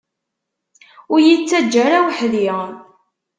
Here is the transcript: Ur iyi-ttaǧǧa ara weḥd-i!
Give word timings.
Ur 1.11 1.19
iyi-ttaǧǧa 1.21 1.79
ara 1.85 2.05
weḥd-i! 2.07 2.49